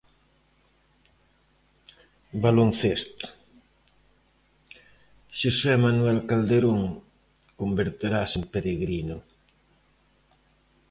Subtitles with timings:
[2.43, 3.25] Baloncesto:
[5.39, 6.81] Jose Manuel Calderón
[7.59, 9.17] converterase en peregrino.